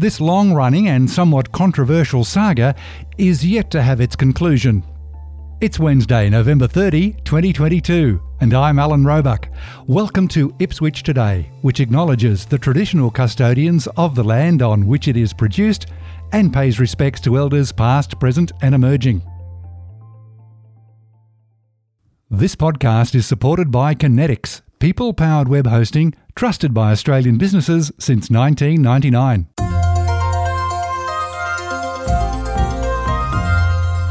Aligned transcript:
This 0.00 0.20
long 0.20 0.52
running 0.52 0.86
and 0.86 1.10
somewhat 1.10 1.50
controversial 1.50 2.22
saga 2.22 2.76
is 3.18 3.44
yet 3.44 3.68
to 3.72 3.82
have 3.82 4.00
its 4.00 4.14
conclusion. 4.14 4.84
It's 5.60 5.80
Wednesday, 5.80 6.30
November 6.30 6.68
30, 6.68 7.14
2022, 7.24 8.22
and 8.40 8.54
I'm 8.54 8.78
Alan 8.78 9.04
Roebuck. 9.04 9.48
Welcome 9.88 10.28
to 10.28 10.54
Ipswich 10.60 11.02
Today, 11.02 11.50
which 11.62 11.80
acknowledges 11.80 12.46
the 12.46 12.58
traditional 12.58 13.10
custodians 13.10 13.88
of 13.96 14.14
the 14.14 14.22
land 14.22 14.62
on 14.62 14.86
which 14.86 15.08
it 15.08 15.16
is 15.16 15.32
produced 15.32 15.86
and 16.30 16.52
pays 16.52 16.78
respects 16.78 17.20
to 17.22 17.36
elders 17.36 17.72
past, 17.72 18.20
present, 18.20 18.52
and 18.62 18.76
emerging. 18.76 19.20
This 22.30 22.54
podcast 22.54 23.16
is 23.16 23.26
supported 23.26 23.72
by 23.72 23.96
Kinetics, 23.96 24.60
people 24.78 25.12
powered 25.12 25.48
web 25.48 25.66
hosting 25.66 26.14
trusted 26.36 26.72
by 26.72 26.92
Australian 26.92 27.36
businesses 27.36 27.90
since 27.98 28.30
1999. 28.30 29.48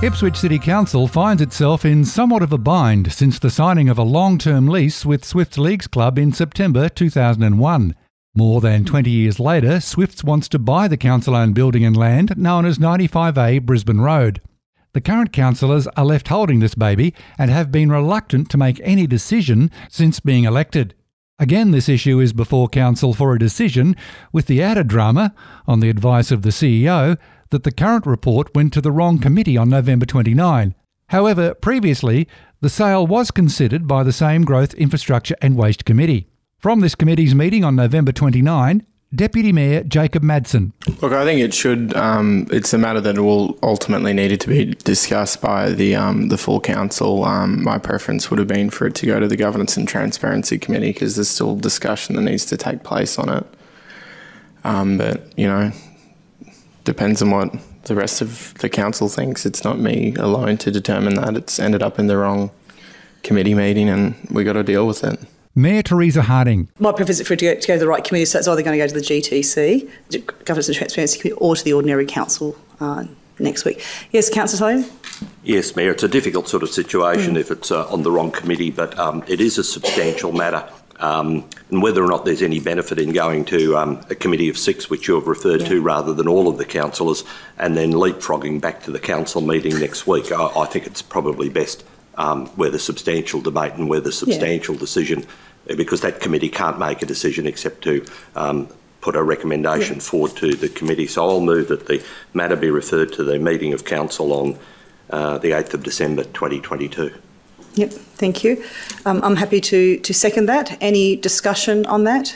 Ipswich 0.03 0.37
City 0.37 0.59
Council 0.59 1.07
finds 1.07 1.41
itself 1.41 1.83
in 1.83 2.05
somewhat 2.05 2.43
of 2.43 2.53
a 2.53 2.57
bind 2.59 3.11
since 3.11 3.39
the 3.39 3.49
signing 3.49 3.89
of 3.89 3.97
a 3.97 4.03
long 4.03 4.37
term 4.37 4.67
lease 4.67 5.03
with 5.03 5.25
Swifts 5.25 5.57
Leagues 5.57 5.87
Club 5.87 6.19
in 6.19 6.31
September 6.31 6.87
2001. 6.87 7.95
More 8.35 8.61
than 8.61 8.85
20 8.85 9.09
years 9.09 9.39
later, 9.39 9.79
Swifts 9.79 10.23
wants 10.23 10.47
to 10.49 10.59
buy 10.59 10.87
the 10.87 10.97
council 10.97 11.35
owned 11.35 11.55
building 11.55 11.83
and 11.83 11.97
land 11.97 12.37
known 12.37 12.67
as 12.67 12.77
95A 12.77 13.65
Brisbane 13.65 13.99
Road. 13.99 14.39
The 14.93 15.01
current 15.01 15.33
councillors 15.33 15.87
are 15.87 16.05
left 16.05 16.27
holding 16.27 16.59
this 16.59 16.75
baby 16.75 17.15
and 17.39 17.49
have 17.49 17.71
been 17.71 17.91
reluctant 17.91 18.51
to 18.51 18.57
make 18.57 18.79
any 18.83 19.07
decision 19.07 19.71
since 19.89 20.19
being 20.19 20.43
elected. 20.43 20.93
Again, 21.39 21.71
this 21.71 21.89
issue 21.89 22.19
is 22.19 22.33
before 22.33 22.67
Council 22.67 23.13
for 23.13 23.33
a 23.33 23.39
decision, 23.39 23.95
with 24.31 24.45
the 24.45 24.61
added 24.61 24.87
drama, 24.87 25.33
on 25.67 25.79
the 25.79 25.89
advice 25.89 26.31
of 26.31 26.41
the 26.43 26.49
CEO, 26.49 27.17
that 27.49 27.63
the 27.63 27.71
current 27.71 28.05
report 28.05 28.53
went 28.55 28.73
to 28.73 28.81
the 28.81 28.91
wrong 28.91 29.19
committee 29.19 29.57
on 29.57 29.69
November 29.69 30.05
29. 30.05 30.75
However, 31.09 31.53
previously, 31.53 32.27
the 32.61 32.69
sale 32.69 33.07
was 33.07 33.31
considered 33.31 33.87
by 33.87 34.03
the 34.03 34.11
same 34.11 34.43
Growth, 34.43 34.73
Infrastructure 34.73 35.35
and 35.41 35.55
Waste 35.55 35.85
Committee. 35.85 36.27
From 36.57 36.79
this 36.79 36.95
committee's 36.95 37.35
meeting 37.35 37.63
on 37.63 37.75
November 37.75 38.11
29, 38.11 38.83
Deputy 39.15 39.53
Mayor 39.53 39.83
Jacob 39.83 40.21
Madsen. 40.21 40.73
Look, 41.01 41.13
I 41.13 41.23
think 41.23 41.39
it 41.39 41.53
should. 41.53 41.95
Um, 41.95 42.45
it's 42.51 42.73
a 42.73 42.77
matter 42.77 42.99
that 42.99 43.17
will 43.17 43.57
ultimately 43.63 44.11
needed 44.11 44.41
to 44.41 44.49
be 44.49 44.65
discussed 44.83 45.41
by 45.41 45.69
the 45.69 45.95
um, 45.95 46.27
the 46.27 46.37
full 46.37 46.59
council. 46.59 47.23
Um, 47.23 47.63
my 47.63 47.77
preference 47.77 48.29
would 48.29 48.39
have 48.39 48.49
been 48.49 48.69
for 48.69 48.85
it 48.85 48.95
to 48.95 49.05
go 49.05 49.19
to 49.19 49.27
the 49.27 49.37
Governance 49.37 49.77
and 49.77 49.87
Transparency 49.87 50.57
Committee 50.59 50.91
because 50.91 51.15
there's 51.15 51.29
still 51.29 51.55
discussion 51.55 52.15
that 52.15 52.23
needs 52.23 52.43
to 52.45 52.57
take 52.57 52.83
place 52.83 53.17
on 53.17 53.29
it. 53.29 53.45
Um, 54.65 54.97
but 54.97 55.31
you 55.37 55.47
know, 55.47 55.71
depends 56.87 57.21
on 57.21 57.31
what 57.31 57.53
the 57.83 57.93
rest 57.93 58.21
of 58.21 58.53
the 58.55 58.69
council 58.69 59.09
thinks. 59.09 59.45
It's 59.45 59.63
not 59.63 59.77
me 59.77 60.15
alone 60.15 60.57
to 60.59 60.71
determine 60.71 61.15
that. 61.15 61.35
It's 61.35 61.59
ended 61.59 61.83
up 61.83 61.99
in 61.99 62.07
the 62.07 62.17
wrong 62.17 62.49
committee 63.23 63.53
meeting, 63.53 63.89
and 63.89 64.15
we 64.31 64.45
got 64.45 64.53
to 64.53 64.63
deal 64.63 64.87
with 64.87 65.03
it. 65.03 65.19
Mayor 65.53 65.81
Teresa 65.81 66.21
Harding. 66.21 66.69
My 66.79 66.91
preference 66.91 67.19
is 67.19 67.27
for 67.27 67.33
it 67.33 67.39
to 67.39 67.45
go, 67.45 67.59
to 67.59 67.67
go 67.67 67.73
to 67.73 67.79
the 67.79 67.87
right 67.87 68.03
committee, 68.03 68.25
so 68.25 68.39
it's 68.39 68.47
either 68.47 68.63
going 68.63 68.79
to 68.79 68.83
go 68.83 68.87
to 68.87 68.93
the 68.93 69.01
GTC, 69.01 69.89
the 70.09 70.19
Governance 70.19 70.69
and 70.69 70.77
Transparency 70.77 71.19
Committee, 71.19 71.37
or 71.39 71.55
to 71.55 71.63
the 71.63 71.73
Ordinary 71.73 72.05
Council 72.05 72.55
uh, 72.79 73.03
next 73.37 73.65
week. 73.65 73.83
Yes, 74.11 74.29
Councillor 74.29 74.81
Tully? 74.81 74.89
Yes, 75.43 75.75
Mayor, 75.75 75.91
it's 75.91 76.03
a 76.03 76.07
difficult 76.07 76.47
sort 76.47 76.63
of 76.63 76.69
situation 76.69 77.35
mm. 77.35 77.39
if 77.39 77.51
it's 77.51 77.69
uh, 77.69 77.91
on 77.91 78.03
the 78.03 78.11
wrong 78.11 78.31
committee, 78.31 78.71
but 78.71 78.97
um, 78.97 79.25
it 79.27 79.41
is 79.41 79.57
a 79.57 79.63
substantial 79.63 80.31
matter. 80.31 80.63
Um, 80.99 81.47
and 81.69 81.81
whether 81.81 82.03
or 82.03 82.07
not 82.07 82.25
there's 82.25 82.41
any 82.41 82.59
benefit 82.59 82.97
in 82.97 83.11
going 83.11 83.45
to 83.45 83.77
um, 83.77 84.01
a 84.09 84.15
committee 84.15 84.49
of 84.49 84.57
six, 84.57 84.89
which 84.89 85.07
you 85.07 85.15
have 85.15 85.27
referred 85.27 85.61
yeah. 85.61 85.69
to, 85.69 85.81
rather 85.81 86.13
than 86.13 86.27
all 86.27 86.47
of 86.47 86.57
the 86.57 86.65
councillors, 86.65 87.23
and 87.57 87.77
then 87.77 87.91
leapfrogging 87.91 88.59
back 88.59 88.83
to 88.83 88.91
the 88.91 88.99
council 88.99 89.41
meeting 89.41 89.79
next 89.79 90.07
week, 90.07 90.31
I, 90.31 90.47
I 90.47 90.65
think 90.65 90.87
it's 90.87 91.01
probably 91.01 91.49
best 91.49 91.83
um, 92.15 92.47
where 92.49 92.71
the 92.71 92.79
substantial 92.79 93.41
debate 93.41 93.73
and 93.73 93.87
where 93.87 94.01
the 94.01 94.11
substantial 94.11 94.73
yeah. 94.73 94.79
decision, 94.79 95.25
because 95.67 96.01
that 96.01 96.19
committee 96.19 96.49
can't 96.49 96.79
make 96.79 97.01
a 97.01 97.05
decision 97.05 97.45
except 97.45 97.83
to 97.83 98.03
um, 98.35 98.67
put 99.01 99.15
a 99.15 99.21
recommendation 99.21 99.95
yeah. 99.95 100.01
forward 100.01 100.35
to 100.37 100.53
the 100.53 100.69
committee. 100.69 101.07
So 101.07 101.29
I'll 101.29 101.41
move 101.41 101.67
that 101.67 101.85
the 101.85 102.03
matter 102.33 102.55
be 102.55 102.71
referred 102.71 103.13
to 103.13 103.23
the 103.23 103.37
meeting 103.37 103.73
of 103.73 103.85
council 103.85 104.33
on 104.33 104.59
uh, 105.09 105.37
the 105.37 105.51
8th 105.51 105.75
of 105.75 105.83
December 105.83 106.23
2022. 106.23 107.13
Yep, 107.77 107.91
thank 107.91 108.43
you. 108.43 108.63
Um, 109.05 109.21
I'm 109.23 109.35
happy 109.35 109.61
to, 109.61 109.99
to 109.99 110.13
second 110.13 110.47
that. 110.47 110.77
Any 110.81 111.15
discussion 111.15 111.85
on 111.85 112.05
that? 112.05 112.35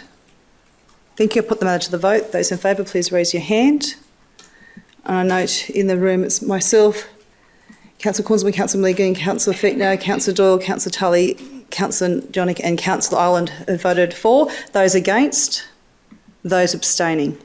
Thank 1.17 1.35
you. 1.35 1.41
I'll 1.41 1.47
put 1.47 1.59
the 1.59 1.65
matter 1.65 1.83
to 1.85 1.91
the 1.91 1.97
vote. 1.97 2.31
Those 2.31 2.51
in 2.51 2.59
favour, 2.59 2.83
please 2.83 3.11
raise 3.11 3.33
your 3.33 3.41
hand. 3.41 3.95
And 5.03 5.17
I 5.17 5.23
note 5.23 5.69
in 5.71 5.87
the 5.87 5.97
room 5.97 6.23
it's 6.23 6.43
myself, 6.43 7.07
Councillor 7.97 8.27
Cornsby, 8.27 8.51
Councillor 8.51 8.81
Milligan, 8.81 9.15
Councillor 9.15 9.55
Fechner, 9.55 9.99
Councillor 9.99 10.35
Doyle, 10.35 10.59
Councillor 10.59 10.91
Tully, 10.91 11.37
Councillor 11.71 12.21
Jonic 12.31 12.63
and 12.63 12.77
Councillor 12.77 13.19
Ireland 13.19 13.49
have 13.67 13.81
voted 13.81 14.13
for. 14.13 14.47
Those 14.73 14.93
against? 14.93 15.67
Those 16.43 16.75
abstaining? 16.75 17.37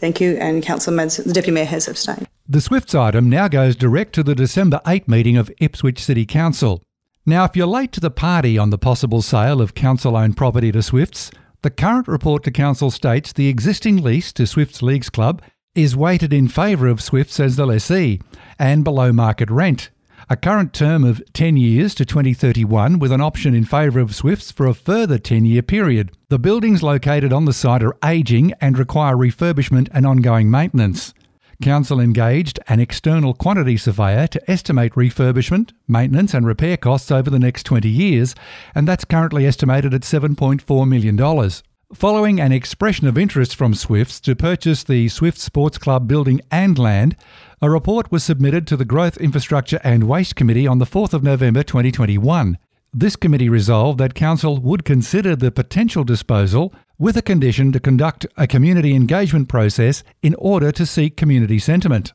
Thank 0.00 0.20
you. 0.20 0.36
And 0.36 0.62
Councillor 0.62 0.96
the 1.06 1.32
Deputy 1.32 1.52
Mayor 1.52 1.64
has 1.64 1.88
abstained. 1.88 2.26
The 2.46 2.60
Swifts 2.60 2.94
item 2.94 3.30
now 3.30 3.48
goes 3.48 3.74
direct 3.74 4.14
to 4.14 4.22
the 4.22 4.34
December 4.34 4.80
8 4.86 5.08
meeting 5.08 5.36
of 5.36 5.50
Ipswich 5.58 6.04
City 6.04 6.26
Council. 6.26 6.82
Now, 7.28 7.42
if 7.42 7.56
you're 7.56 7.66
late 7.66 7.90
to 7.92 8.00
the 8.00 8.12
party 8.12 8.56
on 8.56 8.70
the 8.70 8.78
possible 8.78 9.20
sale 9.20 9.60
of 9.60 9.74
council 9.74 10.16
owned 10.16 10.36
property 10.36 10.70
to 10.70 10.80
Swifts, 10.80 11.32
the 11.62 11.70
current 11.70 12.06
report 12.06 12.44
to 12.44 12.52
Council 12.52 12.88
states 12.88 13.32
the 13.32 13.48
existing 13.48 14.00
lease 14.00 14.32
to 14.34 14.46
Swifts 14.46 14.80
Leagues 14.80 15.10
Club 15.10 15.42
is 15.74 15.96
weighted 15.96 16.32
in 16.32 16.46
favour 16.46 16.86
of 16.86 17.02
Swifts 17.02 17.40
as 17.40 17.56
the 17.56 17.66
lessee 17.66 18.20
and 18.60 18.84
below 18.84 19.12
market 19.12 19.50
rent. 19.50 19.90
A 20.30 20.36
current 20.36 20.72
term 20.72 21.02
of 21.02 21.20
10 21.32 21.56
years 21.56 21.96
to 21.96 22.04
2031 22.04 23.00
with 23.00 23.10
an 23.10 23.20
option 23.20 23.56
in 23.56 23.64
favour 23.64 23.98
of 23.98 24.14
Swifts 24.14 24.52
for 24.52 24.66
a 24.66 24.74
further 24.74 25.18
10 25.18 25.44
year 25.46 25.62
period. 25.62 26.12
The 26.28 26.38
buildings 26.38 26.84
located 26.84 27.32
on 27.32 27.44
the 27.44 27.52
site 27.52 27.82
are 27.82 27.96
ageing 28.04 28.52
and 28.60 28.78
require 28.78 29.16
refurbishment 29.16 29.88
and 29.90 30.06
ongoing 30.06 30.48
maintenance. 30.48 31.12
Council 31.62 32.00
engaged 32.00 32.58
an 32.68 32.80
external 32.80 33.34
quantity 33.34 33.76
surveyor 33.76 34.26
to 34.28 34.50
estimate 34.50 34.92
refurbishment, 34.92 35.72
maintenance, 35.88 36.34
and 36.34 36.46
repair 36.46 36.76
costs 36.76 37.10
over 37.10 37.30
the 37.30 37.38
next 37.38 37.64
20 37.64 37.88
years, 37.88 38.34
and 38.74 38.86
that's 38.86 39.04
currently 39.04 39.46
estimated 39.46 39.94
at 39.94 40.02
$7.4 40.02 40.88
million. 40.88 41.50
Following 41.94 42.40
an 42.40 42.52
expression 42.52 43.06
of 43.06 43.16
interest 43.16 43.54
from 43.54 43.72
Swifts 43.72 44.20
to 44.20 44.34
purchase 44.34 44.82
the 44.82 45.08
Swift 45.08 45.38
Sports 45.38 45.78
Club 45.78 46.08
building 46.08 46.40
and 46.50 46.78
land, 46.78 47.16
a 47.62 47.70
report 47.70 48.10
was 48.10 48.24
submitted 48.24 48.66
to 48.66 48.76
the 48.76 48.84
Growth, 48.84 49.16
Infrastructure 49.18 49.80
and 49.84 50.08
Waste 50.08 50.34
Committee 50.36 50.66
on 50.66 50.78
the 50.78 50.84
4th 50.84 51.14
of 51.14 51.22
November 51.22 51.62
2021. 51.62 52.58
This 52.98 53.14
committee 53.14 53.50
resolved 53.50 53.98
that 53.98 54.14
Council 54.14 54.56
would 54.56 54.86
consider 54.86 55.36
the 55.36 55.50
potential 55.50 56.02
disposal 56.02 56.72
with 56.98 57.18
a 57.18 57.20
condition 57.20 57.70
to 57.72 57.78
conduct 57.78 58.24
a 58.38 58.46
community 58.46 58.94
engagement 58.94 59.50
process 59.50 60.02
in 60.22 60.34
order 60.36 60.72
to 60.72 60.86
seek 60.86 61.14
community 61.14 61.58
sentiment. 61.58 62.14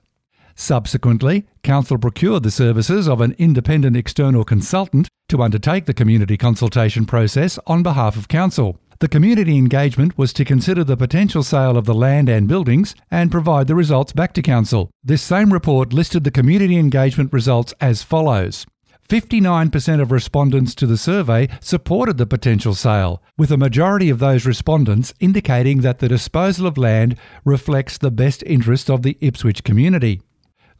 Subsequently, 0.56 1.46
Council 1.62 2.00
procured 2.00 2.42
the 2.42 2.50
services 2.50 3.08
of 3.08 3.22
an 3.22 3.36
independent 3.38 3.96
external 3.96 4.44
consultant 4.44 5.08
to 5.30 5.44
undertake 5.44 5.86
the 5.86 5.94
community 5.94 6.36
consultation 6.36 7.06
process 7.06 7.60
on 7.68 7.84
behalf 7.84 8.18
of 8.18 8.28
Council. 8.28 8.80
The 9.02 9.08
community 9.08 9.60
engagement 9.60 10.18
was 10.18 10.34
to 10.34 10.44
consider 10.44 10.84
the 10.84 10.98
potential 10.98 11.44
sale 11.44 11.78
of 11.78 11.86
the 11.86 11.94
land 11.94 12.28
and 12.28 12.48
buildings 12.48 12.96
and 13.12 13.30
provide 13.30 13.68
the 13.68 13.76
results 13.76 14.14
back 14.14 14.34
to 14.34 14.42
Council. 14.42 14.90
This 15.04 15.22
same 15.22 15.54
report 15.54 15.94
listed 15.94 16.24
the 16.24 16.32
community 16.32 16.78
engagement 16.78 17.32
results 17.32 17.72
as 17.80 18.02
follows 18.02 18.66
59% 19.12 20.02
of 20.02 20.10
respondents 20.10 20.74
to 20.74 20.88
the 20.88 20.96
survey 20.96 21.50
supported 21.60 22.18
the 22.18 22.26
potential 22.26 22.74
sale, 22.74 23.22
with 23.38 23.52
a 23.52 23.58
majority 23.58 24.10
of 24.10 24.20
those 24.20 24.46
respondents 24.46 25.14
indicating 25.20 25.82
that 25.82 26.00
the 26.00 26.08
disposal 26.08 26.66
of 26.66 26.78
land 26.78 27.18
reflects 27.44 27.98
the 27.98 28.10
best 28.10 28.42
interest 28.44 28.90
of 28.90 29.02
the 29.02 29.18
Ipswich 29.20 29.66
community. 29.66 30.22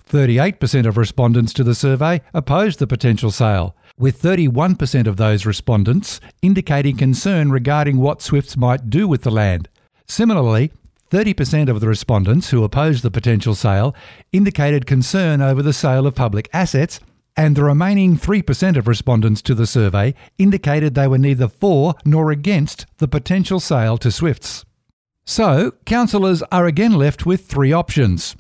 38% 0.10 0.86
of 0.86 0.96
respondents 0.96 1.52
to 1.52 1.62
the 1.62 1.76
survey 1.76 2.22
opposed 2.34 2.80
the 2.80 2.88
potential 2.88 3.32
sale, 3.32 3.76
with 3.98 4.22
31% 4.22 5.08
of 5.08 5.18
those 5.18 5.46
respondents 5.46 6.22
indicating 6.42 6.96
concern 6.96 7.52
regarding 7.52 7.98
what 7.98 8.22
Swifts 8.22 8.56
might 8.56 8.90
do 8.90 9.10
with 9.10 9.24
the 9.24 9.30
land. 9.30 9.68
Similarly, 10.08 10.72
30% 11.10 11.68
of 11.68 11.82
the 11.82 11.90
respondents 11.90 12.52
who 12.52 12.64
opposed 12.64 13.04
the 13.04 13.12
potential 13.12 13.56
sale 13.56 13.94
indicated 14.32 14.86
concern 14.86 15.42
over 15.42 15.62
the 15.62 15.74
sale 15.74 16.08
of 16.08 16.16
public 16.16 16.50
assets, 16.54 17.02
and 17.38 17.56
the 17.56 17.64
remaining 17.64 18.18
3% 18.18 18.78
of 18.78 18.88
respondents 18.88 19.42
to 19.44 19.56
the 19.56 19.68
survey 19.68 20.14
indicated 20.38 20.94
they 20.94 21.08
were 21.08 21.18
neither 21.18 21.48
for 21.48 21.96
nor 22.06 22.32
against 22.32 22.86
the 22.98 23.08
potential 23.08 23.60
sale 23.60 23.98
to 23.98 24.12
Swifts. 24.12 24.66
So, 25.26 25.74
councillors 25.86 26.42
are 26.52 26.66
again 26.66 26.94
left 26.94 27.26
with 27.26 27.46
three 27.46 27.72
options 27.72 28.36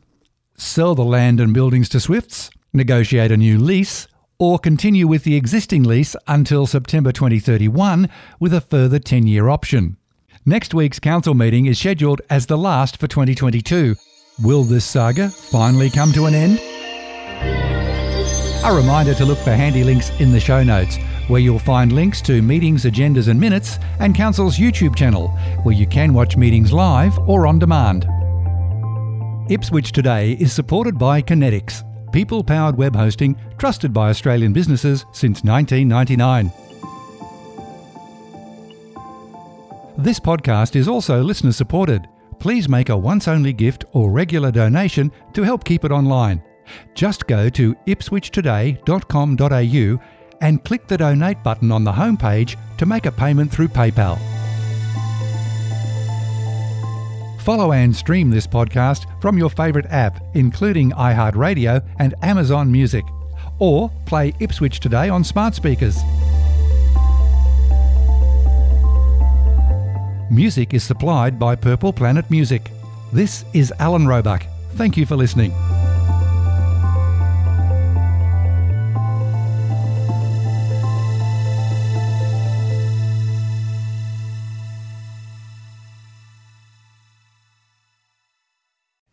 sell 0.61 0.93
the 0.93 1.03
land 1.03 1.39
and 1.39 1.53
buildings 1.53 1.89
to 1.89 1.99
Swifts, 1.99 2.51
negotiate 2.71 3.31
a 3.31 3.37
new 3.37 3.57
lease, 3.57 4.07
or 4.37 4.59
continue 4.59 5.07
with 5.07 5.23
the 5.23 5.35
existing 5.35 5.83
lease 5.83 6.15
until 6.27 6.65
September 6.65 7.11
2031 7.11 8.09
with 8.39 8.53
a 8.53 8.61
further 8.61 8.99
10 8.99 9.27
year 9.27 9.49
option. 9.49 9.97
Next 10.45 10.73
week's 10.73 10.99
council 10.99 11.33
meeting 11.33 11.65
is 11.65 11.79
scheduled 11.79 12.21
as 12.29 12.47
the 12.47 12.57
last 12.57 12.97
for 12.97 13.07
2022. 13.07 13.95
Will 14.41 14.63
this 14.63 14.85
saga 14.85 15.29
finally 15.29 15.89
come 15.89 16.11
to 16.13 16.25
an 16.25 16.33
end? 16.33 16.80
A 18.63 18.71
reminder 18.71 19.15
to 19.15 19.25
look 19.25 19.39
for 19.39 19.51
handy 19.51 19.83
links 19.83 20.11
in 20.19 20.31
the 20.31 20.39
show 20.39 20.63
notes, 20.63 20.97
where 21.27 21.41
you'll 21.41 21.57
find 21.57 21.91
links 21.91 22.21
to 22.21 22.43
meetings, 22.43 22.85
agendas, 22.85 23.27
and 23.27 23.39
minutes, 23.39 23.79
and 23.99 24.13
Council's 24.13 24.57
YouTube 24.57 24.95
channel, 24.95 25.29
where 25.63 25.73
you 25.73 25.87
can 25.87 26.13
watch 26.13 26.37
meetings 26.37 26.71
live 26.71 27.17
or 27.27 27.47
on 27.47 27.57
demand. 27.57 28.07
Ipswich 29.49 29.91
Today 29.93 30.33
is 30.33 30.53
supported 30.53 30.99
by 30.99 31.23
Kinetics, 31.23 31.83
people 32.11 32.43
powered 32.43 32.77
web 32.77 32.95
hosting 32.95 33.35
trusted 33.57 33.91
by 33.93 34.09
Australian 34.09 34.53
businesses 34.53 35.05
since 35.11 35.43
1999. 35.43 36.51
This 39.97 40.19
podcast 40.19 40.75
is 40.75 40.87
also 40.87 41.23
listener 41.23 41.51
supported. 41.51 42.07
Please 42.39 42.69
make 42.69 42.89
a 42.89 42.97
once 42.97 43.27
only 43.27 43.53
gift 43.53 43.85
or 43.93 44.11
regular 44.11 44.51
donation 44.51 45.11
to 45.33 45.41
help 45.41 45.63
keep 45.63 45.83
it 45.83 45.91
online. 45.91 46.43
Just 46.93 47.27
go 47.27 47.49
to 47.49 47.75
ipswichtoday.com.au 47.87 50.01
and 50.41 50.63
click 50.63 50.87
the 50.87 50.97
donate 50.97 51.43
button 51.43 51.71
on 51.71 51.83
the 51.83 51.91
homepage 51.91 52.57
to 52.77 52.85
make 52.85 53.05
a 53.05 53.11
payment 53.11 53.51
through 53.51 53.67
PayPal. 53.67 54.17
Follow 57.41 57.71
and 57.71 57.95
stream 57.95 58.29
this 58.29 58.45
podcast 58.45 59.05
from 59.21 59.37
your 59.37 59.49
favourite 59.49 59.87
app, 59.89 60.21
including 60.35 60.91
iHeartRadio 60.91 61.83
and 61.99 62.13
Amazon 62.21 62.71
Music, 62.71 63.03
or 63.57 63.89
play 64.05 64.33
Ipswich 64.39 64.79
Today 64.79 65.09
on 65.09 65.23
smart 65.23 65.55
speakers. 65.55 65.97
Music 70.29 70.73
is 70.73 70.83
supplied 70.83 71.37
by 71.37 71.55
Purple 71.55 71.91
Planet 71.91 72.29
Music. 72.29 72.71
This 73.11 73.43
is 73.53 73.73
Alan 73.79 74.07
Roebuck. 74.07 74.45
Thank 74.75 74.95
you 74.95 75.05
for 75.05 75.15
listening. 75.15 75.51